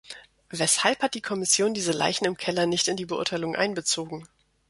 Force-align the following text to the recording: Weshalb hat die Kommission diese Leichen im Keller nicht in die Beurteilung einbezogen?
Weshalb 0.49 1.03
hat 1.03 1.13
die 1.13 1.21
Kommission 1.21 1.75
diese 1.75 1.91
Leichen 1.91 2.25
im 2.25 2.35
Keller 2.35 2.65
nicht 2.65 2.87
in 2.87 2.97
die 2.97 3.05
Beurteilung 3.05 3.55
einbezogen? 3.55 4.27